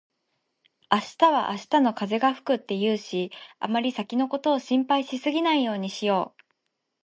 [0.91, 6.41] 「明日は明日の風が吹く」って言うし、あまり先のことを心配しすぎないようにしよう。